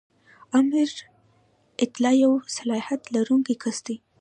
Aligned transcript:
آمر 0.59 0.91
اعطا 1.81 2.11
یو 2.23 2.33
صلاحیت 2.57 3.01
لرونکی 3.13 3.55
کس 3.63 3.77
دی. 3.85 3.95